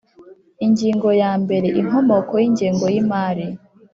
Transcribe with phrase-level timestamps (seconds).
[0.65, 3.45] Ingingo ya mbere Inkomoko y ingengo y imari